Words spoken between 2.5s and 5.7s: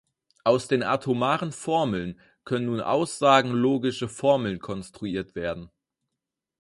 nun aussagenlogische Formeln konstruiert werden.